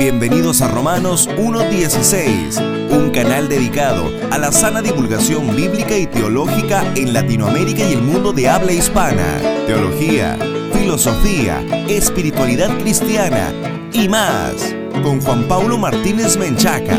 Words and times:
Bienvenidos 0.00 0.62
a 0.62 0.68
Romanos 0.68 1.28
1.16, 1.36 2.90
un 2.90 3.10
canal 3.10 3.50
dedicado 3.50 4.10
a 4.30 4.38
la 4.38 4.50
sana 4.50 4.80
divulgación 4.80 5.54
bíblica 5.54 5.94
y 5.94 6.06
teológica 6.06 6.90
en 6.96 7.12
Latinoamérica 7.12 7.86
y 7.86 7.92
el 7.92 8.00
mundo 8.00 8.32
de 8.32 8.48
habla 8.48 8.72
hispana. 8.72 9.42
Teología, 9.66 10.38
filosofía, 10.72 11.60
espiritualidad 11.86 12.70
cristiana 12.78 13.52
y 13.92 14.08
más, 14.08 14.74
con 15.02 15.20
Juan 15.20 15.46
Paulo 15.46 15.76
Martínez 15.76 16.38
Menchaca. 16.38 16.98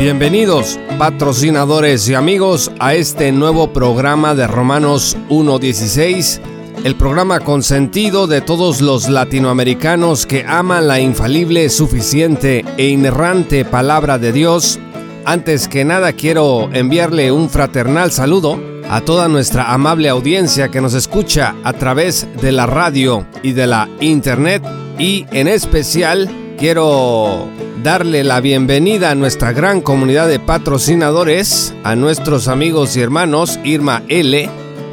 Bienvenidos, 0.00 0.80
patrocinadores 0.96 2.08
y 2.08 2.14
amigos, 2.14 2.72
a 2.78 2.94
este 2.94 3.32
nuevo 3.32 3.74
programa 3.74 4.34
de 4.34 4.46
Romanos 4.46 5.14
1.16 5.28 6.47
el 6.84 6.94
programa 6.94 7.40
consentido 7.40 8.26
de 8.26 8.40
todos 8.40 8.80
los 8.80 9.08
latinoamericanos 9.08 10.26
que 10.26 10.44
aman 10.46 10.86
la 10.86 11.00
infalible, 11.00 11.68
suficiente 11.68 12.64
e 12.76 12.88
inerrante 12.88 13.64
palabra 13.64 14.18
de 14.18 14.32
Dios. 14.32 14.78
Antes 15.24 15.68
que 15.68 15.84
nada 15.84 16.12
quiero 16.12 16.70
enviarle 16.72 17.32
un 17.32 17.50
fraternal 17.50 18.12
saludo 18.12 18.60
a 18.88 19.00
toda 19.00 19.28
nuestra 19.28 19.72
amable 19.72 20.08
audiencia 20.08 20.68
que 20.68 20.80
nos 20.80 20.94
escucha 20.94 21.54
a 21.64 21.72
través 21.72 22.26
de 22.40 22.52
la 22.52 22.66
radio 22.66 23.26
y 23.42 23.52
de 23.52 23.66
la 23.66 23.88
internet 24.00 24.62
y 24.98 25.26
en 25.32 25.48
especial 25.48 26.30
quiero 26.58 27.48
darle 27.82 28.24
la 28.24 28.40
bienvenida 28.40 29.10
a 29.10 29.14
nuestra 29.14 29.52
gran 29.52 29.80
comunidad 29.80 30.28
de 30.28 30.40
patrocinadores, 30.40 31.74
a 31.84 31.96
nuestros 31.96 32.48
amigos 32.48 32.96
y 32.96 33.02
hermanos 33.02 33.58
Irma 33.64 34.02
L 34.08 34.48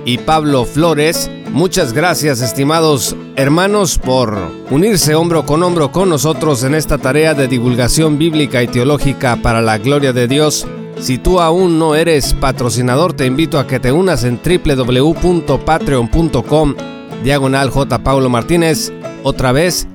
y 0.05 0.17
Pablo 0.19 0.65
Flores, 0.65 1.31
Muchas 1.55 1.91
gracias 1.93 2.41
estimados 2.41 3.15
hermanos 3.37 3.97
por 3.97 4.37
unirse 4.69 5.15
hombro 5.15 5.45
con 5.45 5.63
hombro 5.63 5.89
con 5.89 6.09
nosotros 6.09 6.65
en 6.65 6.75
esta 6.75 6.97
tarea 6.97 7.33
de 7.33 7.47
divulgación 7.47 8.17
bíblica 8.17 8.61
y 8.61 8.67
teológica 8.67 9.37
para 9.37 9.61
la 9.61 9.77
gloria 9.77 10.11
de 10.11 10.27
Dios. 10.27 10.67
Si 10.99 11.17
tú 11.17 11.39
aún 11.39 11.79
no 11.79 11.95
eres 11.95 12.33
patrocinador, 12.33 13.13
te 13.13 13.25
invito 13.25 13.57
a 13.57 13.67
que 13.67 13.79
te 13.79 13.93
unas 13.93 14.25
en 14.25 14.37
www.patreon.com 14.43 16.75
diagonal 17.23 17.69
J. 17.69 17.99
Paulo 17.99 18.29
Martínez. 18.29 18.91
Otra 19.23 19.53
vez, 19.53 19.87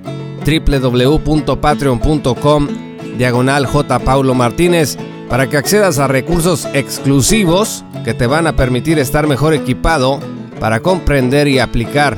www.patreon.com 0.46 2.68
diagonal 3.18 3.66
J. 3.66 3.98
Paulo 3.98 4.34
Martínez 4.34 4.96
para 5.28 5.50
que 5.50 5.58
accedas 5.58 5.98
a 5.98 6.08
recursos 6.08 6.66
exclusivos 6.72 7.84
que 8.02 8.14
te 8.14 8.26
van 8.26 8.46
a 8.46 8.56
permitir 8.56 8.98
estar 8.98 9.26
mejor 9.26 9.52
equipado 9.52 10.20
para 10.60 10.80
comprender 10.80 11.48
y 11.48 11.58
aplicar 11.58 12.16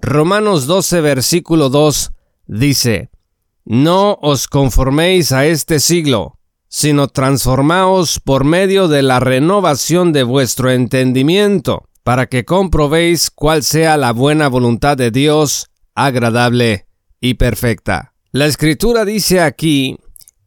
Romanos 0.00 0.66
12, 0.66 1.02
versículo 1.02 1.68
2 1.68 2.12
dice, 2.46 3.10
No 3.66 4.18
os 4.22 4.48
conforméis 4.48 5.30
a 5.32 5.44
este 5.44 5.78
siglo, 5.78 6.38
sino 6.68 7.08
transformaos 7.08 8.18
por 8.18 8.44
medio 8.44 8.88
de 8.88 9.02
la 9.02 9.20
renovación 9.20 10.14
de 10.14 10.22
vuestro 10.22 10.70
entendimiento, 10.70 11.90
para 12.02 12.28
que 12.28 12.46
comprobéis 12.46 13.30
cuál 13.30 13.62
sea 13.62 13.98
la 13.98 14.12
buena 14.12 14.48
voluntad 14.48 14.96
de 14.96 15.10
Dios, 15.10 15.68
agradable 15.94 16.86
y 17.20 17.34
perfecta. 17.34 18.14
La 18.32 18.46
escritura 18.46 19.04
dice 19.04 19.42
aquí 19.42 19.98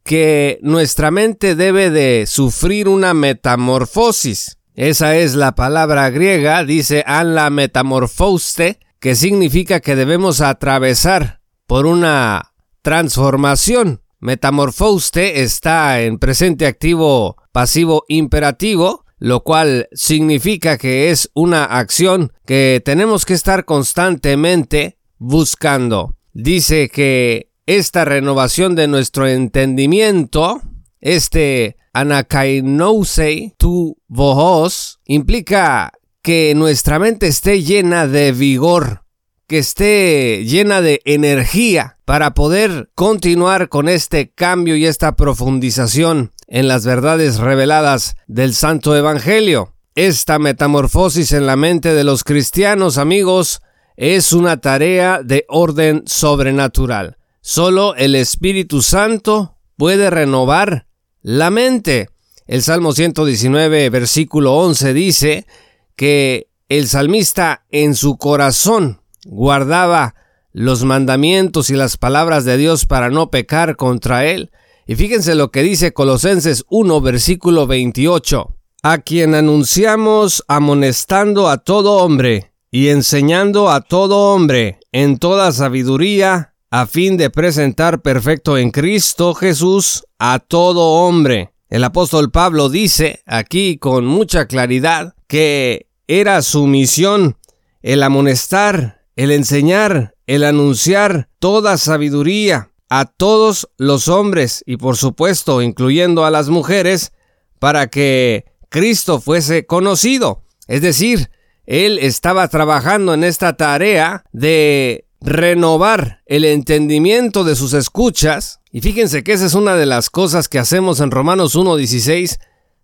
que 0.08 0.58
nuestra 0.64 1.12
mente 1.12 1.54
debe 1.54 1.92
de 1.92 2.26
sufrir 2.28 2.88
una 2.88 3.14
metamorfosis. 3.14 4.58
Esa 4.74 5.18
es 5.18 5.36
la 5.36 5.54
palabra 5.54 6.10
griega, 6.10 6.64
dice 6.64 7.04
an 7.06 7.36
la 7.36 7.50
metamorfoste, 7.50 8.80
que 9.00 9.16
significa 9.16 9.82
que 9.82 9.98
debemos 9.98 10.40
atravesar 10.40 11.42
por 11.68 11.86
una 11.86 12.54
transformación. 12.82 14.02
Metamorfoste 14.20 15.44
está 15.44 16.02
en 16.02 16.20
presente 16.20 16.66
activo 16.66 17.36
pasivo 17.52 18.06
imperativo, 18.08 19.04
lo 19.20 19.44
cual 19.44 19.90
significa 19.92 20.78
que 20.78 21.12
es 21.12 21.30
una 21.34 21.66
acción 21.66 22.32
que 22.46 22.82
tenemos 22.86 23.26
que 23.26 23.34
estar 23.34 23.66
constantemente 23.66 25.00
buscando. 25.18 26.16
Dice 26.32 26.88
que 26.88 27.52
esta 27.68 28.06
renovación 28.06 28.76
de 28.76 28.88
nuestro 28.88 29.28
entendimiento, 29.28 30.62
este 31.02 31.78
anakainousei 31.94 33.54
tu 33.58 33.98
vos, 34.08 35.00
implica 35.06 35.92
que 36.22 36.54
nuestra 36.56 36.98
mente 36.98 37.28
esté 37.28 37.62
llena 37.64 38.08
de 38.08 38.32
vigor, 38.32 39.04
que 39.48 39.60
esté 39.60 40.46
llena 40.46 40.82
de 40.82 41.02
energía 41.04 41.98
para 42.06 42.34
poder 42.34 42.90
continuar 42.96 43.68
con 43.68 43.90
este 43.90 44.32
cambio 44.32 44.78
y 44.78 44.86
esta 44.86 45.18
profundización 45.18 46.32
en 46.48 46.70
las 46.70 46.86
verdades 46.86 47.38
reveladas 47.38 48.16
del 48.28 48.54
Santo 48.54 48.96
Evangelio. 48.96 49.74
Esta 49.94 50.40
metamorfosis 50.40 51.34
en 51.34 51.46
la 51.46 51.58
mente 51.58 51.94
de 51.94 52.06
los 52.06 52.24
cristianos, 52.24 52.98
amigos, 52.98 53.62
es 53.98 54.32
una 54.32 54.62
tarea 54.62 55.22
de 55.24 55.44
orden 55.50 56.04
sobrenatural. 56.06 57.17
Solo 57.50 57.96
el 57.96 58.14
Espíritu 58.16 58.82
Santo 58.82 59.56
puede 59.78 60.10
renovar 60.10 60.86
la 61.22 61.50
mente. 61.50 62.10
El 62.46 62.62
Salmo 62.62 62.92
119, 62.92 63.90
versículo 63.90 64.56
11 64.56 64.94
dice 64.94 65.48
que 65.96 66.50
el 66.68 66.90
salmista 66.90 67.66
en 67.70 67.96
su 67.96 68.18
corazón 68.18 69.00
guardaba 69.26 70.16
los 70.52 70.84
mandamientos 70.84 71.70
y 71.70 71.76
las 71.76 71.96
palabras 71.96 72.44
de 72.44 72.58
Dios 72.58 72.86
para 72.86 73.10
no 73.10 73.32
pecar 73.32 73.78
contra 73.78 74.26
él. 74.26 74.52
Y 74.86 74.96
fíjense 74.96 75.34
lo 75.34 75.50
que 75.50 75.64
dice 75.64 75.94
Colosenses 75.94 76.66
1, 76.68 77.00
versículo 77.00 77.66
28. 77.66 78.58
A 78.84 78.98
quien 78.98 79.36
anunciamos 79.36 80.44
amonestando 80.50 81.48
a 81.48 81.60
todo 81.60 82.04
hombre 82.04 82.52
y 82.72 82.90
enseñando 82.90 83.70
a 83.70 83.80
todo 83.80 84.34
hombre 84.34 84.82
en 84.92 85.18
toda 85.18 85.54
sabiduría 85.54 86.56
a 86.70 86.86
fin 86.86 87.18
de 87.18 87.30
presentar 87.30 88.02
perfecto 88.02 88.58
en 88.58 88.72
Cristo 88.72 89.34
Jesús 89.34 90.04
a 90.20 90.40
todo 90.40 91.06
hombre. 91.06 91.54
El 91.70 91.84
apóstol 91.84 92.32
Pablo 92.32 92.70
dice 92.70 93.22
aquí 93.26 93.78
con 93.78 94.06
mucha 94.06 94.48
claridad 94.48 95.16
que 95.28 95.88
era 96.08 96.42
su 96.42 96.68
misión 96.68 97.38
el 97.82 98.04
amonestar, 98.04 99.06
el 99.16 99.32
enseñar, 99.32 100.16
el 100.26 100.44
anunciar 100.44 101.30
toda 101.40 101.78
sabiduría 101.78 102.72
a 102.90 103.06
todos 103.06 103.70
los 103.78 104.08
hombres 104.08 104.64
y 104.66 104.78
por 104.78 104.98
supuesto 104.98 105.62
incluyendo 105.62 106.26
a 106.26 106.32
las 106.32 106.50
mujeres 106.50 107.12
para 107.60 107.88
que 107.88 108.46
Cristo 108.70 109.22
fuese 109.22 109.66
conocido. 109.66 110.44
Es 110.68 110.82
decir, 110.82 111.30
él 111.66 112.00
estaba 112.00 112.48
trabajando 112.48 113.14
en 113.14 113.24
esta 113.24 113.58
tarea 113.58 114.26
de 114.32 115.07
renovar 115.22 116.22
el 116.26 116.46
entendimiento 116.46 117.44
de 117.44 117.56
sus 117.56 117.74
escuchas. 117.74 118.60
Y 118.72 118.82
fíjense 118.82 119.24
que 119.24 119.34
esa 119.34 119.46
es 119.46 119.54
una 119.54 119.76
de 119.76 119.86
las 119.86 120.10
cosas 120.10 120.48
que 120.48 120.60
hacemos 120.60 121.00
en 121.00 121.12
Romanos 121.12 121.56
1.16. 121.56 122.40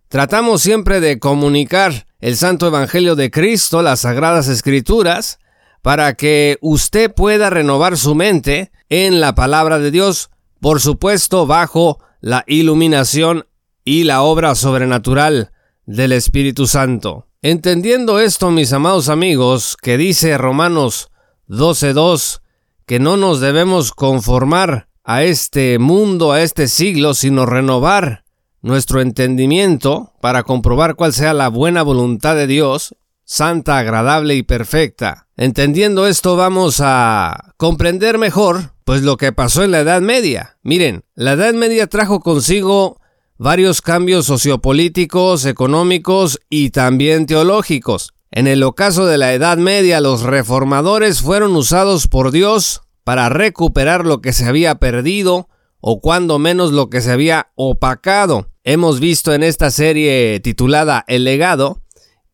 Tratamos 0.08 0.62
siempre 0.62 1.00
de 1.00 1.18
comunicar 1.18 2.06
el 2.20 2.36
Santo 2.36 2.66
Evangelio 2.66 3.16
de 3.16 3.30
Cristo, 3.30 3.82
las 3.82 4.00
Sagradas 4.00 4.48
Escrituras, 4.48 5.38
para 5.82 6.14
que 6.14 6.58
usted 6.60 7.12
pueda 7.12 7.50
renovar 7.50 7.98
su 7.98 8.14
mente 8.14 8.72
en 8.88 9.20
la 9.20 9.34
palabra 9.34 9.78
de 9.78 9.90
Dios, 9.90 10.30
por 10.60 10.80
supuesto 10.80 11.46
bajo 11.46 11.98
la 12.20 12.44
iluminación 12.46 13.46
y 13.84 14.04
la 14.04 14.22
obra 14.22 14.54
sobrenatural 14.54 15.50
del 15.84 16.12
Espíritu 16.12 16.66
Santo. 16.66 17.26
Entendiendo 17.42 18.18
esto, 18.18 18.50
mis 18.50 18.72
amados 18.72 19.10
amigos, 19.10 19.76
que 19.80 19.98
dice 19.98 20.38
Romanos 20.38 21.10
12.2 21.48 22.40
que 22.86 22.98
no 22.98 23.16
nos 23.16 23.40
debemos 23.40 23.92
conformar 23.92 24.88
a 25.04 25.22
este 25.22 25.78
mundo, 25.78 26.32
a 26.32 26.42
este 26.42 26.68
siglo, 26.68 27.14
sino 27.14 27.46
renovar 27.46 28.24
nuestro 28.62 29.00
entendimiento 29.00 30.12
para 30.20 30.42
comprobar 30.42 30.94
cuál 30.94 31.12
sea 31.12 31.34
la 31.34 31.48
buena 31.48 31.82
voluntad 31.82 32.34
de 32.34 32.46
Dios, 32.46 32.96
santa, 33.24 33.78
agradable 33.78 34.34
y 34.34 34.42
perfecta. 34.42 35.28
Entendiendo 35.36 36.06
esto 36.06 36.36
vamos 36.36 36.80
a 36.82 37.52
comprender 37.58 38.18
mejor 38.18 38.72
pues 38.84 39.02
lo 39.02 39.16
que 39.16 39.32
pasó 39.32 39.64
en 39.64 39.70
la 39.70 39.80
Edad 39.80 40.00
Media. 40.00 40.58
Miren, 40.62 41.04
la 41.14 41.32
Edad 41.32 41.52
Media 41.54 41.86
trajo 41.86 42.20
consigo 42.20 43.00
varios 43.36 43.82
cambios 43.82 44.26
sociopolíticos, 44.26 45.44
económicos 45.44 46.40
y 46.48 46.70
también 46.70 47.26
teológicos. 47.26 48.13
En 48.36 48.48
el 48.48 48.64
ocaso 48.64 49.06
de 49.06 49.16
la 49.16 49.32
Edad 49.32 49.58
Media 49.58 50.00
los 50.00 50.22
reformadores 50.22 51.22
fueron 51.22 51.54
usados 51.54 52.08
por 52.08 52.32
Dios 52.32 52.82
para 53.04 53.28
recuperar 53.28 54.04
lo 54.04 54.20
que 54.20 54.32
se 54.32 54.44
había 54.44 54.74
perdido 54.80 55.48
o 55.78 56.00
cuando 56.00 56.40
menos 56.40 56.72
lo 56.72 56.90
que 56.90 57.00
se 57.00 57.12
había 57.12 57.52
opacado. 57.54 58.48
Hemos 58.64 58.98
visto 58.98 59.34
en 59.34 59.44
esta 59.44 59.70
serie 59.70 60.40
titulada 60.40 61.04
El 61.06 61.22
legado 61.22 61.80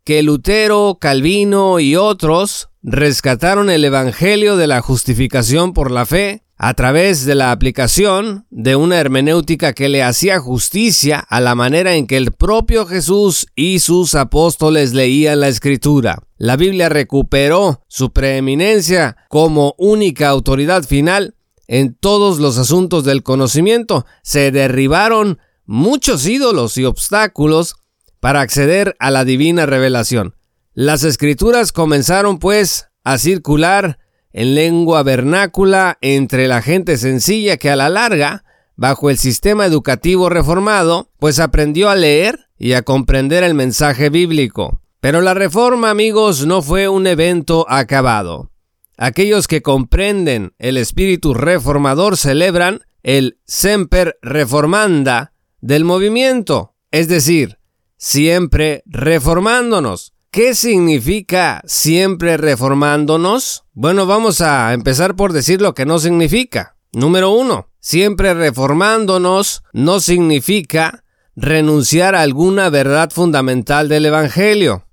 que 0.02 0.22
Lutero, 0.22 0.96
Calvino 0.98 1.80
y 1.80 1.96
otros 1.96 2.70
rescataron 2.82 3.68
el 3.68 3.84
Evangelio 3.84 4.56
de 4.56 4.68
la 4.68 4.80
justificación 4.80 5.74
por 5.74 5.90
la 5.90 6.06
fe 6.06 6.44
a 6.62 6.74
través 6.74 7.24
de 7.24 7.34
la 7.34 7.52
aplicación 7.52 8.44
de 8.50 8.76
una 8.76 9.00
hermenéutica 9.00 9.72
que 9.72 9.88
le 9.88 10.02
hacía 10.02 10.40
justicia 10.40 11.18
a 11.18 11.40
la 11.40 11.54
manera 11.54 11.94
en 11.94 12.06
que 12.06 12.18
el 12.18 12.32
propio 12.32 12.84
Jesús 12.84 13.46
y 13.54 13.78
sus 13.78 14.14
apóstoles 14.14 14.92
leían 14.92 15.40
la 15.40 15.48
escritura. 15.48 16.22
La 16.36 16.58
Biblia 16.58 16.90
recuperó 16.90 17.82
su 17.88 18.12
preeminencia 18.12 19.16
como 19.30 19.74
única 19.78 20.28
autoridad 20.28 20.84
final 20.84 21.34
en 21.66 21.94
todos 21.94 22.38
los 22.38 22.58
asuntos 22.58 23.04
del 23.04 23.22
conocimiento. 23.22 24.04
Se 24.22 24.50
derribaron 24.50 25.38
muchos 25.64 26.26
ídolos 26.26 26.76
y 26.76 26.84
obstáculos 26.84 27.76
para 28.20 28.42
acceder 28.42 28.96
a 28.98 29.10
la 29.10 29.24
divina 29.24 29.64
revelación. 29.64 30.34
Las 30.74 31.04
escrituras 31.04 31.72
comenzaron 31.72 32.38
pues 32.38 32.88
a 33.02 33.16
circular 33.16 33.98
en 34.32 34.54
lengua 34.54 35.02
vernácula 35.02 35.98
entre 36.00 36.48
la 36.48 36.62
gente 36.62 36.96
sencilla 36.96 37.56
que 37.56 37.70
a 37.70 37.76
la 37.76 37.88
larga, 37.88 38.44
bajo 38.76 39.10
el 39.10 39.18
sistema 39.18 39.66
educativo 39.66 40.28
reformado, 40.28 41.10
pues 41.18 41.38
aprendió 41.38 41.90
a 41.90 41.96
leer 41.96 42.48
y 42.58 42.74
a 42.74 42.82
comprender 42.82 43.42
el 43.42 43.54
mensaje 43.54 44.10
bíblico. 44.10 44.80
Pero 45.00 45.20
la 45.22 45.34
reforma, 45.34 45.90
amigos, 45.90 46.46
no 46.46 46.62
fue 46.62 46.88
un 46.88 47.06
evento 47.06 47.66
acabado. 47.68 48.50
Aquellos 48.98 49.48
que 49.48 49.62
comprenden 49.62 50.52
el 50.58 50.76
espíritu 50.76 51.32
reformador 51.32 52.18
celebran 52.18 52.80
el 53.02 53.38
semper 53.46 54.18
reformanda 54.20 55.32
del 55.62 55.84
movimiento, 55.84 56.74
es 56.90 57.08
decir, 57.08 57.58
siempre 57.96 58.82
reformándonos. 58.86 60.12
¿Qué 60.32 60.54
significa 60.54 61.60
siempre 61.66 62.36
reformándonos? 62.36 63.64
Bueno, 63.72 64.06
vamos 64.06 64.40
a 64.40 64.72
empezar 64.74 65.16
por 65.16 65.32
decir 65.32 65.60
lo 65.60 65.74
que 65.74 65.86
no 65.86 65.98
significa. 65.98 66.76
Número 66.92 67.32
uno, 67.32 67.66
siempre 67.80 68.32
reformándonos 68.34 69.64
no 69.72 69.98
significa 69.98 71.02
renunciar 71.34 72.14
a 72.14 72.20
alguna 72.22 72.70
verdad 72.70 73.10
fundamental 73.10 73.88
del 73.88 74.06
Evangelio. 74.06 74.84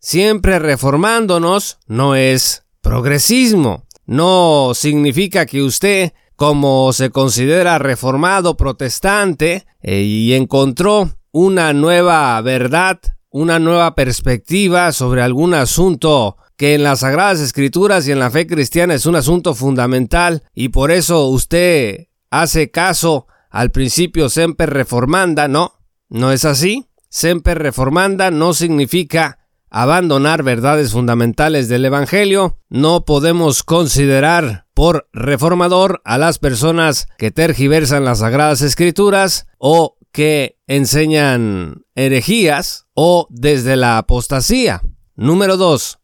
Siempre 0.00 0.58
reformándonos 0.58 1.78
no 1.86 2.16
es 2.16 2.64
progresismo. 2.80 3.86
No 4.06 4.72
significa 4.74 5.46
que 5.46 5.62
usted 5.62 6.12
como 6.34 6.92
se 6.92 7.10
considera 7.10 7.78
reformado 7.78 8.56
protestante 8.56 9.66
eh, 9.82 10.00
y 10.00 10.32
encontró 10.32 11.10
una 11.30 11.72
nueva 11.74 12.40
verdad, 12.40 12.98
una 13.30 13.58
nueva 13.58 13.94
perspectiva 13.94 14.92
sobre 14.92 15.22
algún 15.22 15.54
asunto 15.54 16.36
que 16.56 16.74
en 16.74 16.82
las 16.82 17.00
Sagradas 17.00 17.40
Escrituras 17.40 18.06
y 18.06 18.12
en 18.12 18.18
la 18.18 18.30
fe 18.30 18.46
cristiana 18.46 18.94
es 18.94 19.06
un 19.06 19.16
asunto 19.16 19.54
fundamental 19.54 20.42
y 20.54 20.68
por 20.68 20.90
eso 20.90 21.26
usted 21.28 22.08
hace 22.30 22.70
caso 22.70 23.26
al 23.50 23.70
principio 23.70 24.28
semper 24.28 24.70
reformanda, 24.70 25.48
no, 25.48 25.72
no 26.08 26.32
es 26.32 26.44
así. 26.44 26.86
Semper 27.08 27.58
reformanda 27.58 28.30
no 28.30 28.52
significa 28.54 29.38
abandonar 29.70 30.42
verdades 30.42 30.92
fundamentales 30.92 31.68
del 31.68 31.84
Evangelio, 31.84 32.58
no 32.68 33.04
podemos 33.04 33.62
considerar 33.62 34.66
por 34.74 35.08
reformador 35.12 36.02
a 36.04 36.18
las 36.18 36.38
personas 36.38 37.08
que 37.18 37.30
tergiversan 37.30 38.04
las 38.04 38.18
sagradas 38.18 38.62
escrituras 38.62 39.46
o 39.58 39.96
que 40.12 40.58
enseñan 40.66 41.84
herejías 41.94 42.86
o 42.94 43.26
desde 43.30 43.76
la 43.76 43.98
apostasía. 43.98 44.82
Número 45.16 45.56
2. 45.56 45.98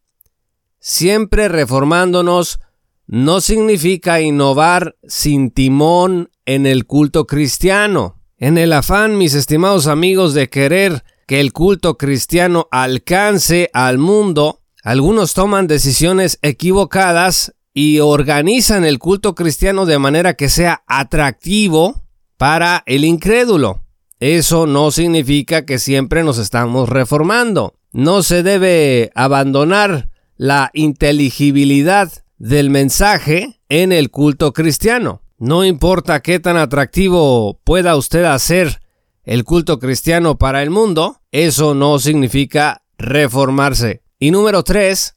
Siempre 0.78 1.48
reformándonos 1.48 2.60
no 3.06 3.40
significa 3.40 4.20
innovar 4.20 4.96
sin 5.06 5.50
timón 5.50 6.30
en 6.44 6.66
el 6.66 6.86
culto 6.86 7.26
cristiano. 7.26 8.20
En 8.36 8.58
el 8.58 8.72
afán, 8.72 9.16
mis 9.16 9.34
estimados 9.34 9.86
amigos, 9.86 10.34
de 10.34 10.48
querer 10.48 11.04
que 11.26 11.40
el 11.40 11.52
culto 11.52 11.96
cristiano 11.96 12.68
alcance 12.70 13.70
al 13.72 13.98
mundo, 13.98 14.62
algunos 14.82 15.34
toman 15.34 15.66
decisiones 15.66 16.38
equivocadas 16.42 17.54
y 17.72 18.00
organizan 18.00 18.84
el 18.84 18.98
culto 18.98 19.34
cristiano 19.34 19.86
de 19.86 19.98
manera 19.98 20.34
que 20.34 20.48
sea 20.48 20.84
atractivo 20.86 22.04
para 22.36 22.82
el 22.86 23.04
incrédulo. 23.04 23.85
Eso 24.18 24.66
no 24.66 24.90
significa 24.90 25.66
que 25.66 25.78
siempre 25.78 26.24
nos 26.24 26.38
estamos 26.38 26.88
reformando. 26.88 27.74
No 27.92 28.22
se 28.22 28.42
debe 28.42 29.10
abandonar 29.14 30.08
la 30.36 30.70
inteligibilidad 30.74 32.10
del 32.38 32.70
mensaje 32.70 33.60
en 33.68 33.92
el 33.92 34.10
culto 34.10 34.52
cristiano. 34.52 35.22
No 35.38 35.64
importa 35.64 36.20
qué 36.20 36.40
tan 36.40 36.56
atractivo 36.56 37.60
pueda 37.64 37.96
usted 37.96 38.24
hacer 38.24 38.80
el 39.22 39.44
culto 39.44 39.78
cristiano 39.78 40.38
para 40.38 40.62
el 40.62 40.70
mundo, 40.70 41.20
eso 41.32 41.74
no 41.74 41.98
significa 41.98 42.82
reformarse. 42.96 44.02
Y 44.18 44.30
número 44.30 44.62
tres, 44.62 45.14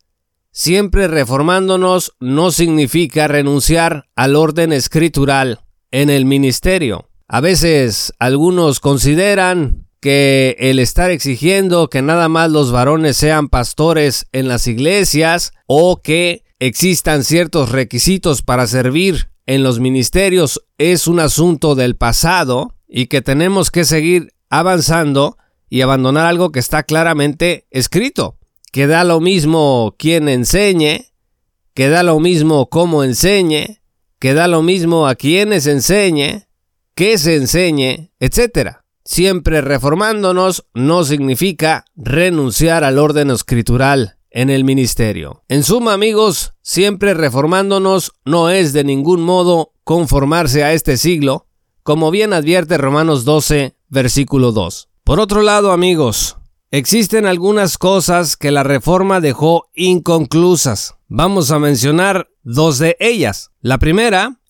siempre 0.51 1.07
reformándonos 1.07 2.15
no 2.19 2.51
significa 2.51 3.27
renunciar 3.27 4.09
al 4.15 4.35
orden 4.35 4.73
escritural 4.73 5.61
en 5.91 6.09
el 6.09 6.25
ministerio. 6.25 7.08
A 7.31 7.41
veces 7.41 8.11
algunos 8.17 8.79
consideran 8.79 9.85
que 10.01 10.55
el 10.57 10.79
estar 10.79 11.11
exigiendo 11.11 11.87
que 11.87 12.01
nada 12.01 12.27
más 12.27 12.49
los 12.49 12.71
varones 12.71 13.17
sean 13.17 13.49
pastores 13.49 14.25
en 14.31 14.47
las 14.47 14.65
iglesias 14.65 15.53
o 15.67 16.01
que 16.01 16.43
existan 16.57 17.23
ciertos 17.23 17.69
requisitos 17.69 18.41
para 18.41 18.65
servir 18.65 19.29
en 19.45 19.61
los 19.61 19.79
ministerios 19.79 20.63
es 20.79 21.05
un 21.05 21.19
asunto 21.19 21.75
del 21.75 21.95
pasado 21.95 22.73
y 22.87 23.05
que 23.05 23.21
tenemos 23.21 23.69
que 23.69 23.85
seguir 23.85 24.33
avanzando 24.49 25.37
y 25.69 25.81
abandonar 25.81 26.25
algo 26.25 26.51
que 26.51 26.59
está 26.59 26.81
claramente 26.81 27.67
escrito, 27.69 28.39
que 28.71 28.87
da 28.87 29.03
lo 29.03 29.19
mismo 29.19 29.93
quien 29.99 30.29
enseñe, 30.29 31.11
que 31.75 31.89
da 31.89 32.01
lo 32.01 32.19
mismo 32.19 32.69
cómo 32.69 33.03
enseñe, 33.03 33.81
que 34.17 34.33
da 34.33 34.47
lo 34.47 34.63
mismo 34.63 35.07
a 35.07 35.13
quienes 35.13 35.67
enseñe, 35.67 36.48
que 36.99 37.17
se 37.17 37.37
enseñe, 37.37 38.11
etc. 38.19 38.79
Siempre 39.05 39.61
reformándonos 39.61 40.65
no 40.73 41.05
significa 41.05 41.85
renunciar 41.95 42.83
al 42.83 42.99
orden 42.99 43.31
escritural 43.31 44.17
en 44.29 44.49
el 44.49 44.65
ministerio. 44.65 45.45
En 45.47 45.63
suma, 45.63 45.93
amigos, 45.93 46.55
siempre 46.61 47.13
reformándonos 47.13 48.11
no 48.25 48.49
es 48.49 48.73
de 48.73 48.83
ningún 48.83 49.21
modo 49.21 49.71
conformarse 49.85 50.65
a 50.65 50.73
este 50.73 50.97
siglo, 50.97 51.47
como 51.83 52.11
bien 52.11 52.33
advierte 52.33 52.77
Romanos 52.77 53.23
12, 53.23 53.77
versículo 53.87 54.51
2. 54.51 54.89
Por 55.05 55.21
otro 55.21 55.41
lado, 55.41 55.71
amigos, 55.71 56.35
existen 56.69 57.25
algunas 57.27 57.77
cosas 57.77 58.35
que 58.35 58.51
la 58.51 58.63
reforma 58.63 59.21
dejó 59.21 59.69
inconclusas. 59.73 60.95
Vamos 61.07 61.51
a 61.51 61.59
mencionar 61.59 62.27
dos 62.43 62.77
de 62.77 62.97
ellas. 62.99 63.51
La 63.61 63.77
primera, 63.77 64.41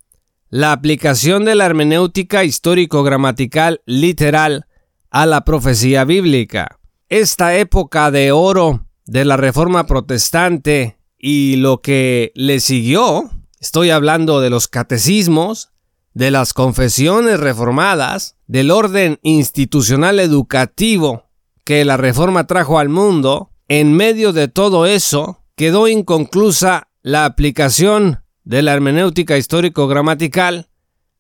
la 0.50 0.72
aplicación 0.72 1.46
de 1.46 1.56
la 1.56 1.66
hermenéutica 1.66 2.44
histórico-gramatical 2.44 3.82
literal 3.86 4.66
a 5.12 5.26
la 5.26 5.46
profecía 5.46 6.06
bíblica. 6.06 6.80
Esta 7.08 7.56
época 7.56 8.12
de 8.12 8.32
oro 8.32 8.86
de 9.06 9.26
la 9.26 9.38
reforma 9.38 9.86
protestante 9.86 10.98
y 11.18 11.56
lo 11.58 11.82
que 11.82 12.32
le 12.36 12.60
siguió, 12.60 13.30
estoy 13.60 13.90
hablando 13.90 14.42
de 14.42 14.50
los 14.50 14.68
catecismos, 14.68 15.72
de 16.14 16.32
las 16.32 16.54
confesiones 16.54 17.40
reformadas, 17.40 18.38
del 18.48 18.72
orden 18.72 19.20
institucional 19.24 20.20
educativo 20.20 21.30
que 21.64 21.86
la 21.86 21.98
reforma 21.98 22.48
trajo 22.48 22.80
al 22.80 22.90
mundo, 22.90 23.52
en 23.68 23.94
medio 23.94 24.34
de 24.34 24.48
todo 24.48 24.88
eso 24.88 25.44
quedó 25.56 25.88
inconclusa 25.88 26.88
la 27.04 27.26
aplicación 27.26 28.24
de 28.50 28.64
la 28.64 28.74
hermenéutica 28.74 29.38
histórico-gramatical 29.38 30.70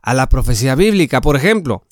a 0.01 0.15
la 0.15 0.29
profecía 0.29 0.74
bíblica. 0.74 1.21
Por 1.21 1.36
ejemplo, 1.36 1.83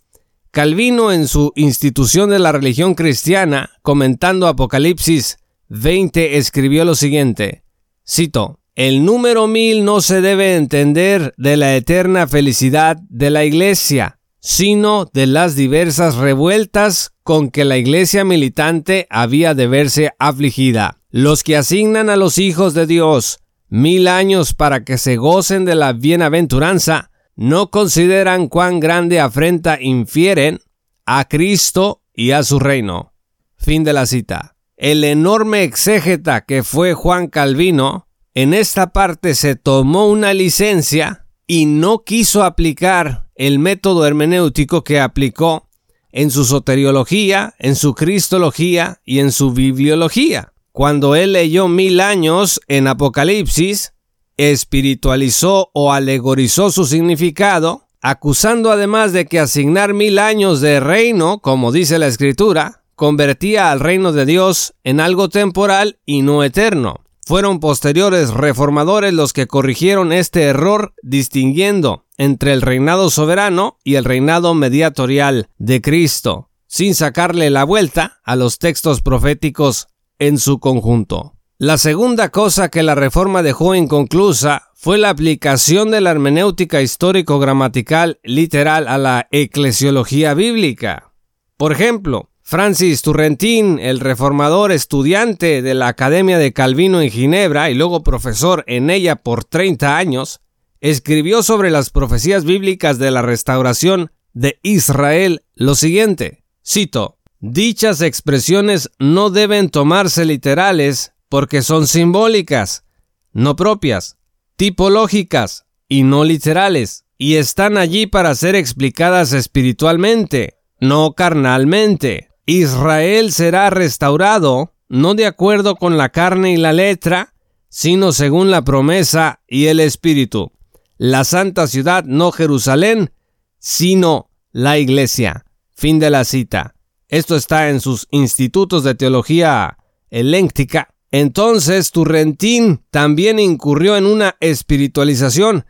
Calvino 0.49 1.11
en 1.11 1.27
su 1.27 1.53
Institución 1.55 2.31
de 2.31 2.39
la 2.39 2.51
Religión 2.51 2.95
Cristiana, 2.95 3.69
comentando 3.83 4.47
Apocalipsis 4.47 5.37
20, 5.67 6.37
escribió 6.37 6.85
lo 6.85 6.95
siguiente, 6.95 7.61
cito, 8.03 8.61
El 8.73 9.05
número 9.05 9.45
mil 9.45 9.85
no 9.85 10.01
se 10.01 10.21
debe 10.21 10.55
entender 10.55 11.35
de 11.37 11.55
la 11.55 11.75
eterna 11.75 12.25
felicidad 12.25 12.97
de 13.07 13.29
la 13.29 13.45
Iglesia, 13.45 14.17
sino 14.39 15.05
de 15.05 15.27
las 15.27 15.55
diversas 15.55 16.15
revueltas 16.15 17.11
con 17.21 17.51
que 17.51 17.63
la 17.63 17.77
Iglesia 17.77 18.25
militante 18.25 19.05
había 19.11 19.53
de 19.53 19.67
verse 19.67 20.13
afligida. 20.17 20.97
Los 21.11 21.43
que 21.43 21.57
asignan 21.57 22.09
a 22.09 22.15
los 22.15 22.39
hijos 22.39 22.73
de 22.73 22.87
Dios 22.87 23.37
mil 23.69 24.07
años 24.07 24.53
para 24.53 24.83
que 24.83 24.97
se 24.97 25.17
gocen 25.17 25.65
de 25.65 25.75
la 25.75 25.93
bienaventuranza, 25.93 27.11
no 27.35 27.69
consideran 27.69 28.47
cuán 28.47 28.79
grande 28.79 29.19
afrenta 29.19 29.81
infieren 29.81 30.59
a 31.05 31.27
Cristo 31.27 32.01
y 32.13 32.31
a 32.31 32.43
su 32.43 32.59
reino. 32.59 33.13
Fin 33.57 33.83
de 33.83 33.93
la 33.93 34.05
cita. 34.05 34.55
El 34.75 35.03
enorme 35.03 35.63
exégeta 35.63 36.45
que 36.45 36.63
fue 36.63 36.93
Juan 36.93 37.27
Calvino, 37.27 38.07
en 38.33 38.53
esta 38.53 38.93
parte 38.93 39.33
se 39.33 39.55
tomó 39.55 40.07
una 40.07 40.33
licencia 40.33 41.25
y 41.47 41.65
no 41.65 42.03
quiso 42.03 42.43
aplicar 42.43 43.29
el 43.35 43.57
método 43.57 44.05
hermenéutico 44.05 44.83
que 44.83 44.99
aplicó 44.99 45.69
en 46.11 46.31
su 46.31 46.45
soteriología, 46.45 47.55
en 47.59 47.75
su 47.75 47.93
cristología 47.95 49.01
y 49.05 49.19
en 49.19 49.31
su 49.31 49.53
bibliología. 49.53 50.53
Cuando 50.77 51.15
él 51.15 51.33
leyó 51.33 51.67
mil 51.67 51.99
años 51.99 52.61
en 52.67 52.85
Apocalipsis, 52.85 53.93
espiritualizó 54.37 55.71
o 55.73 55.91
alegorizó 55.91 56.69
su 56.69 56.85
significado, 56.85 57.87
acusando 57.99 58.71
además 58.71 59.11
de 59.11 59.25
que 59.25 59.39
asignar 59.39 59.95
mil 59.95 60.19
años 60.19 60.61
de 60.61 60.79
reino, 60.79 61.39
como 61.39 61.71
dice 61.71 61.97
la 61.97 62.05
escritura, 62.05 62.83
convertía 62.93 63.71
al 63.71 63.79
reino 63.79 64.11
de 64.11 64.27
Dios 64.27 64.75
en 64.83 64.99
algo 64.99 65.29
temporal 65.29 65.97
y 66.05 66.21
no 66.21 66.43
eterno. 66.43 66.97
Fueron 67.25 67.59
posteriores 67.59 68.29
reformadores 68.29 69.13
los 69.13 69.33
que 69.33 69.47
corrigieron 69.47 70.13
este 70.13 70.43
error 70.43 70.93
distinguiendo 71.01 72.05
entre 72.17 72.53
el 72.53 72.61
reinado 72.61 73.09
soberano 73.09 73.79
y 73.83 73.95
el 73.95 74.05
reinado 74.05 74.53
mediatorial 74.53 75.49
de 75.57 75.81
Cristo, 75.81 76.51
sin 76.67 76.93
sacarle 76.93 77.49
la 77.49 77.63
vuelta 77.63 78.19
a 78.23 78.35
los 78.35 78.59
textos 78.59 79.01
proféticos 79.01 79.87
en 80.19 80.37
su 80.37 80.59
conjunto. 80.59 81.33
La 81.59 81.77
segunda 81.77 82.29
cosa 82.29 82.69
que 82.69 82.83
la 82.83 82.93
reforma 82.93 83.41
dejó 83.41 83.73
inconclusa 83.73 84.69
fue 84.75 84.99
la 84.99 85.09
aplicación 85.09 85.89
de 85.89 86.01
la 86.01 86.11
hermenéutica 86.11 86.83
histórico-gramatical 86.83 88.19
literal 88.23 88.87
a 88.87 88.99
la 88.99 89.27
eclesiología 89.31 90.35
bíblica. 90.35 91.13
Por 91.57 91.71
ejemplo, 91.71 92.29
Francis 92.43 93.01
Turrentín, 93.01 93.79
el 93.79 93.99
reformador 93.99 94.71
estudiante 94.71 95.61
de 95.61 95.73
la 95.73 95.87
Academia 95.87 96.37
de 96.37 96.53
Calvino 96.53 97.01
en 97.01 97.09
Ginebra 97.09 97.71
y 97.71 97.73
luego 97.73 98.03
profesor 98.03 98.63
en 98.67 98.89
ella 98.89 99.17
por 99.17 99.43
30 99.43 99.97
años, 99.97 100.41
escribió 100.79 101.43
sobre 101.43 101.71
las 101.71 101.89
profecías 101.89 102.45
bíblicas 102.45 102.99
de 102.99 103.11
la 103.11 103.21
restauración 103.21 104.11
de 104.33 104.59
Israel 104.61 105.43
lo 105.55 105.73
siguiente, 105.73 106.43
cito, 106.63 107.16
Dichas 107.39 108.01
expresiones 108.01 108.89
no 108.97 109.29
deben 109.29 109.69
tomarse 109.69 110.25
literales 110.25 111.13
porque 111.29 111.61
son 111.61 111.85
simbólicas, 111.85 112.83
no 113.31 113.55
propias, 113.55 114.17
tipológicas 114.55 115.65
y 115.87 116.01
no 116.01 116.23
literales, 116.23 117.05
y 117.17 117.35
están 117.35 117.77
allí 117.77 118.07
para 118.07 118.33
ser 118.33 118.55
explicadas 118.55 119.33
espiritualmente, 119.33 120.57
no 120.79 121.13
carnalmente. 121.13 122.29
Israel 122.47 123.31
será 123.31 123.69
restaurado 123.69 124.73
no 124.89 125.13
de 125.13 125.25
acuerdo 125.25 125.75
con 125.75 125.97
la 125.97 126.09
carne 126.09 126.53
y 126.53 126.57
la 126.57 126.73
letra, 126.73 127.33
sino 127.69 128.13
según 128.13 128.49
la 128.49 128.63
promesa 128.63 129.41
y 129.47 129.67
el 129.67 129.79
espíritu. 129.79 130.53
La 130.97 131.23
santa 131.23 131.67
ciudad 131.67 132.03
no 132.05 132.31
Jerusalén, 132.31 133.11
sino 133.59 134.31
la 134.51 134.79
iglesia. 134.79 135.45
Fin 135.75 135.99
de 135.99 136.09
la 136.09 136.23
cita. 136.23 136.76
Esto 137.09 137.35
está 137.35 137.69
en 137.69 137.79
sus 137.79 138.07
institutos 138.11 138.83
de 138.83 138.95
teología 138.95 139.77
eléctrica 140.09 140.89
entonces 141.11 141.91
Turrentín 141.91 142.83
también 142.91 143.39
incurrió 143.39 143.95
en 143.97 144.05
una 144.05 144.35
espiritualización. 144.39 145.65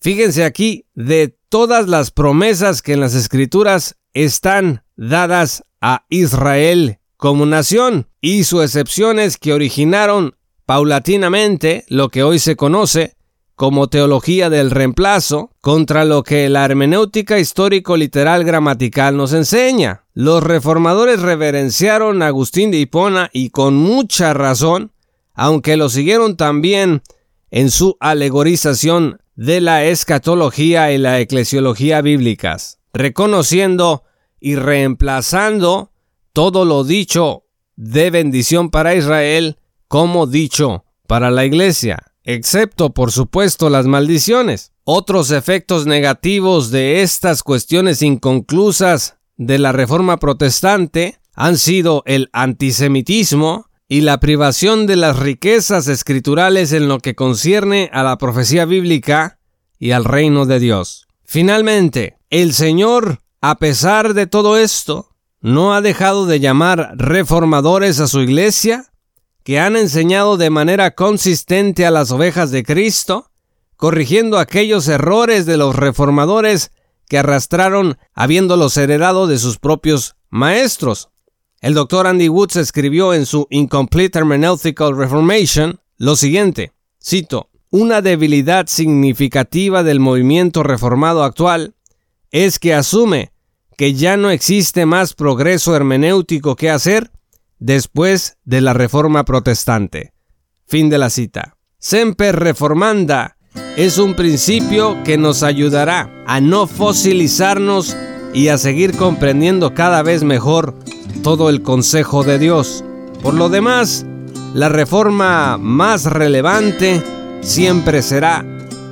Fíjense 0.00 0.44
aquí, 0.44 0.86
de 0.94 1.36
todas 1.48 1.86
las 1.88 2.10
promesas 2.10 2.82
que 2.82 2.94
en 2.94 3.00
las 3.00 3.14
escrituras 3.14 3.96
están 4.12 4.84
dadas 4.96 5.64
a 5.80 6.04
Israel 6.08 6.98
como 7.16 7.46
nación, 7.46 8.08
hizo 8.20 8.62
excepciones 8.62 9.36
que 9.36 9.52
originaron 9.52 10.34
paulatinamente 10.66 11.84
lo 11.88 12.08
que 12.08 12.24
hoy 12.24 12.40
se 12.40 12.56
conoce 12.56 13.14
como 13.62 13.86
teología 13.86 14.50
del 14.50 14.72
reemplazo 14.72 15.52
contra 15.60 16.04
lo 16.04 16.24
que 16.24 16.48
la 16.48 16.64
hermenéutica 16.64 17.38
histórico-literal 17.38 18.42
gramatical 18.42 19.16
nos 19.16 19.32
enseña. 19.32 20.02
Los 20.14 20.42
reformadores 20.42 21.22
reverenciaron 21.22 22.22
a 22.22 22.26
Agustín 22.26 22.72
de 22.72 22.78
Hipona 22.78 23.30
y 23.32 23.50
con 23.50 23.76
mucha 23.76 24.34
razón, 24.34 24.90
aunque 25.32 25.76
lo 25.76 25.90
siguieron 25.90 26.36
también 26.36 27.02
en 27.52 27.70
su 27.70 27.96
alegorización 28.00 29.20
de 29.36 29.60
la 29.60 29.84
escatología 29.84 30.90
y 30.90 30.98
la 30.98 31.20
eclesiología 31.20 32.02
bíblicas, 32.02 32.80
reconociendo 32.92 34.02
y 34.40 34.56
reemplazando 34.56 35.92
todo 36.32 36.64
lo 36.64 36.82
dicho 36.82 37.44
de 37.76 38.10
bendición 38.10 38.70
para 38.70 38.96
Israel 38.96 39.56
como 39.86 40.26
dicho 40.26 40.84
para 41.06 41.30
la 41.30 41.44
iglesia 41.44 42.11
excepto 42.24 42.90
por 42.90 43.12
supuesto 43.12 43.70
las 43.70 43.86
maldiciones. 43.86 44.72
Otros 44.84 45.30
efectos 45.30 45.86
negativos 45.86 46.70
de 46.70 47.02
estas 47.02 47.42
cuestiones 47.42 48.02
inconclusas 48.02 49.16
de 49.36 49.58
la 49.58 49.72
Reforma 49.72 50.18
Protestante 50.18 51.18
han 51.34 51.56
sido 51.58 52.02
el 52.06 52.28
antisemitismo 52.32 53.66
y 53.88 54.00
la 54.00 54.20
privación 54.20 54.86
de 54.86 54.96
las 54.96 55.18
riquezas 55.18 55.88
escriturales 55.88 56.72
en 56.72 56.88
lo 56.88 56.98
que 56.98 57.14
concierne 57.14 57.90
a 57.92 58.02
la 58.02 58.16
profecía 58.18 58.64
bíblica 58.64 59.38
y 59.78 59.90
al 59.90 60.04
reino 60.04 60.46
de 60.46 60.60
Dios. 60.60 61.08
Finalmente, 61.24 62.16
el 62.30 62.54
Señor, 62.54 63.20
a 63.40 63.56
pesar 63.56 64.14
de 64.14 64.26
todo 64.26 64.56
esto, 64.56 65.10
no 65.40 65.74
ha 65.74 65.80
dejado 65.80 66.26
de 66.26 66.40
llamar 66.40 66.92
reformadores 66.96 68.00
a 68.00 68.06
su 68.06 68.20
iglesia 68.20 68.91
que 69.44 69.58
han 69.58 69.76
enseñado 69.76 70.36
de 70.36 70.50
manera 70.50 70.92
consistente 70.92 71.86
a 71.86 71.90
las 71.90 72.10
ovejas 72.10 72.50
de 72.50 72.62
Cristo, 72.62 73.30
corrigiendo 73.76 74.38
aquellos 74.38 74.86
errores 74.88 75.46
de 75.46 75.56
los 75.56 75.74
reformadores 75.74 76.70
que 77.08 77.18
arrastraron 77.18 77.98
habiéndolos 78.14 78.76
heredado 78.76 79.26
de 79.26 79.38
sus 79.38 79.58
propios 79.58 80.16
maestros. 80.30 81.10
El 81.60 81.74
doctor 81.74 82.06
Andy 82.06 82.28
Woods 82.28 82.56
escribió 82.56 83.14
en 83.14 83.26
su 83.26 83.46
Incomplete 83.50 84.18
Hermeneutical 84.18 84.96
Reformation 84.96 85.80
lo 85.98 86.16
siguiente, 86.16 86.72
cito, 87.00 87.50
una 87.70 88.02
debilidad 88.02 88.66
significativa 88.66 89.82
del 89.82 90.00
movimiento 90.00 90.62
reformado 90.62 91.22
actual 91.22 91.74
es 92.30 92.58
que 92.58 92.74
asume 92.74 93.32
que 93.76 93.94
ya 93.94 94.16
no 94.16 94.30
existe 94.30 94.84
más 94.86 95.14
progreso 95.14 95.74
hermenéutico 95.74 96.56
que 96.56 96.70
hacer 96.70 97.10
después 97.62 98.38
de 98.44 98.60
la 98.60 98.72
Reforma 98.74 99.24
Protestante. 99.24 100.12
Fin 100.66 100.90
de 100.90 100.98
la 100.98 101.10
cita. 101.10 101.56
Semper 101.78 102.36
Reformanda 102.36 103.36
es 103.76 103.98
un 103.98 104.14
principio 104.14 105.02
que 105.04 105.16
nos 105.16 105.44
ayudará 105.44 106.10
a 106.26 106.40
no 106.40 106.66
fosilizarnos 106.66 107.96
y 108.34 108.48
a 108.48 108.58
seguir 108.58 108.96
comprendiendo 108.96 109.74
cada 109.74 110.02
vez 110.02 110.24
mejor 110.24 110.74
todo 111.22 111.48
el 111.48 111.62
consejo 111.62 112.24
de 112.24 112.40
Dios. 112.40 112.84
Por 113.22 113.34
lo 113.34 113.48
demás, 113.48 114.04
la 114.54 114.68
reforma 114.68 115.56
más 115.56 116.06
relevante 116.06 117.00
siempre 117.42 118.02
será 118.02 118.44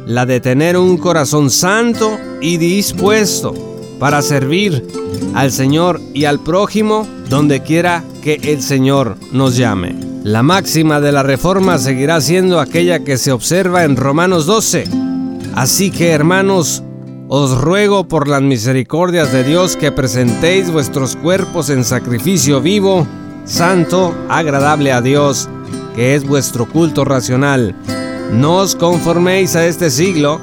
la 0.06 0.26
de 0.26 0.38
tener 0.38 0.76
un 0.76 0.96
corazón 0.96 1.50
santo 1.50 2.18
y 2.40 2.56
dispuesto 2.56 3.52
para 3.98 4.22
servir 4.22 4.86
al 5.34 5.50
Señor 5.50 6.00
y 6.14 6.24
al 6.24 6.38
prójimo 6.38 7.06
donde 7.30 7.62
quiera 7.62 8.02
que 8.22 8.40
el 8.42 8.60
Señor 8.60 9.16
nos 9.32 9.56
llame. 9.56 9.94
La 10.24 10.42
máxima 10.42 11.00
de 11.00 11.12
la 11.12 11.22
reforma 11.22 11.78
seguirá 11.78 12.20
siendo 12.20 12.60
aquella 12.60 13.04
que 13.04 13.16
se 13.16 13.30
observa 13.32 13.84
en 13.84 13.96
Romanos 13.96 14.46
12. 14.46 14.84
Así 15.54 15.92
que 15.92 16.10
hermanos, 16.10 16.82
os 17.28 17.56
ruego 17.58 18.08
por 18.08 18.26
las 18.26 18.42
misericordias 18.42 19.32
de 19.32 19.44
Dios 19.44 19.76
que 19.76 19.92
presentéis 19.92 20.72
vuestros 20.72 21.14
cuerpos 21.14 21.70
en 21.70 21.84
sacrificio 21.84 22.60
vivo, 22.60 23.06
santo, 23.44 24.12
agradable 24.28 24.92
a 24.92 25.00
Dios, 25.00 25.48
que 25.94 26.16
es 26.16 26.26
vuestro 26.26 26.68
culto 26.68 27.04
racional. 27.04 27.76
No 28.32 28.56
os 28.56 28.74
conforméis 28.74 29.54
a 29.54 29.66
este 29.66 29.90
siglo, 29.90 30.40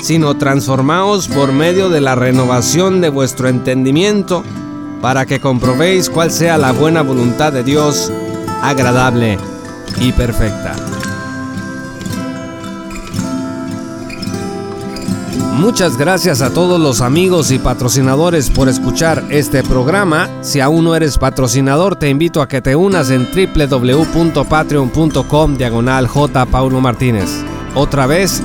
sino 0.00 0.38
transformaos 0.38 1.28
por 1.28 1.52
medio 1.52 1.90
de 1.90 2.00
la 2.00 2.14
renovación 2.14 3.02
de 3.02 3.10
vuestro 3.10 3.48
entendimiento, 3.48 4.42
para 5.00 5.26
que 5.26 5.40
comprobéis 5.40 6.10
cuál 6.10 6.30
sea 6.30 6.58
la 6.58 6.72
buena 6.72 7.02
voluntad 7.02 7.52
de 7.52 7.62
Dios, 7.62 8.12
agradable 8.62 9.38
y 10.00 10.12
perfecta. 10.12 10.74
Muchas 15.60 15.96
gracias 15.98 16.40
a 16.40 16.54
todos 16.54 16.80
los 16.80 17.02
amigos 17.02 17.50
y 17.50 17.58
patrocinadores 17.58 18.48
por 18.48 18.70
escuchar 18.70 19.22
este 19.28 19.62
programa. 19.62 20.26
Si 20.40 20.60
aún 20.60 20.84
no 20.84 20.96
eres 20.96 21.18
patrocinador, 21.18 21.96
te 21.96 22.08
invito 22.08 22.40
a 22.40 22.48
que 22.48 22.62
te 22.62 22.76
unas 22.76 23.10
en 23.10 23.28
www.patreon.com 23.30 25.56
diagonal 25.58 26.08
J. 26.08 26.46
Paulo 26.46 26.80
Martínez. 26.80 27.44
Otra 27.74 28.06
vez, 28.06 28.42